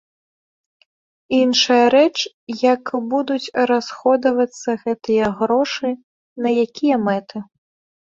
[1.39, 2.15] Іншая рэч,
[2.73, 5.97] як будуць расходавацца гэтыя грошы,
[6.45, 7.37] на якія мэты.